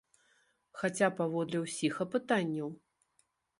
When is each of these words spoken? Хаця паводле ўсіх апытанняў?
Хаця 0.81 1.09
паводле 1.19 1.57
ўсіх 1.65 2.01
апытанняў? 2.09 2.69